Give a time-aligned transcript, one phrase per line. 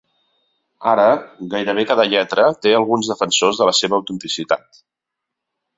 [0.91, 1.03] Ara,
[1.51, 4.85] gairebé cada lletra té alguns defensors de la seva autenticitat.